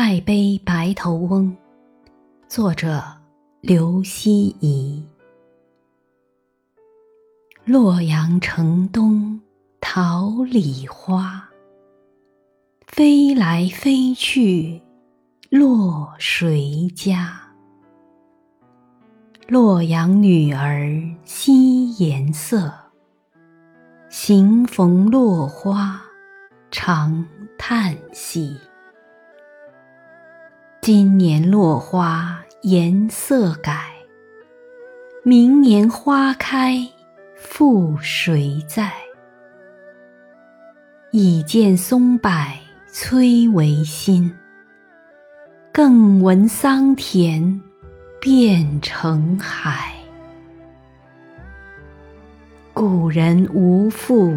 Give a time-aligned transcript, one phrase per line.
[0.00, 1.56] 代悲白头翁，
[2.46, 3.02] 作者
[3.60, 5.04] 刘希夷。
[7.64, 9.40] 洛阳城东
[9.80, 11.48] 桃李花，
[12.86, 14.80] 飞来飞去
[15.50, 17.36] 落谁家？
[19.48, 20.88] 洛阳女儿
[21.24, 22.72] 惜颜色，
[24.08, 26.00] 行逢落花
[26.70, 27.26] 常
[27.58, 28.56] 叹息。
[30.90, 33.90] 今年落花颜色改，
[35.22, 36.78] 明年花开
[37.36, 38.90] 复谁在？
[41.10, 42.30] 已见松柏
[42.90, 44.34] 摧为新，
[45.70, 47.60] 更闻桑田
[48.18, 49.92] 变成海。
[52.72, 54.34] 故人无复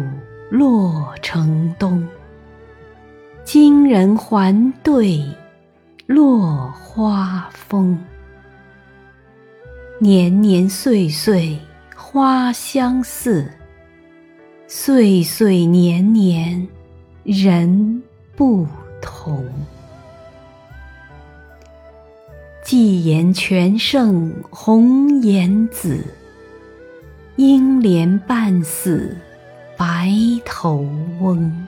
[0.50, 2.06] 洛城东，
[3.42, 5.26] 今人还对。
[6.12, 7.98] 落花风，
[9.98, 11.58] 年年岁岁
[11.96, 13.50] 花相似，
[14.68, 16.68] 岁岁年年
[17.24, 18.02] 人
[18.36, 18.66] 不
[19.00, 19.42] 同。
[22.62, 26.04] 寄言全胜红颜子，
[27.36, 29.16] 英莲半死
[29.78, 30.12] 白
[30.44, 30.86] 头
[31.20, 31.66] 翁。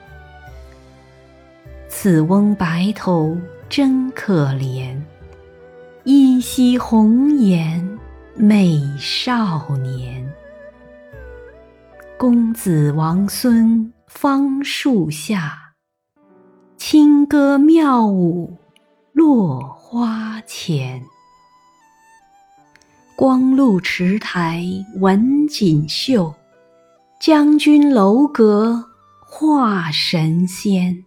[2.04, 3.34] 此翁白头。
[3.66, 4.94] 真可怜，
[6.04, 7.98] 依稀红颜
[8.34, 10.30] 美少年。
[12.18, 15.72] 公子王孙芳树下，
[16.76, 18.54] 清歌妙舞
[19.14, 21.02] 落花前。
[23.16, 24.62] 光禄池台
[25.00, 26.34] 文锦绣，
[27.18, 28.84] 将军楼阁
[29.26, 31.02] 画神仙。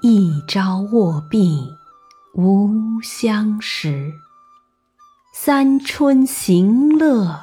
[0.00, 1.76] 一朝卧病
[2.34, 4.12] 无相识，
[5.34, 7.36] 三春行乐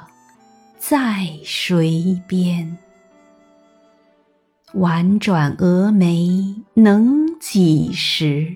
[0.77, 2.77] 在谁边？
[4.75, 8.55] 婉转蛾眉能几时？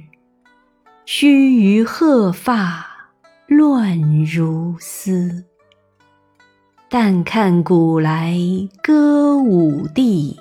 [1.06, 2.86] 须臾鹤发
[3.48, 5.44] 乱如丝。
[6.90, 8.40] 但看古来
[8.82, 10.40] 歌舞地，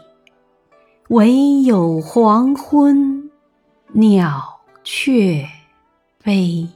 [1.09, 3.18] 唯有黄昏。
[3.93, 5.49] 鸟雀
[6.21, 6.69] 飞。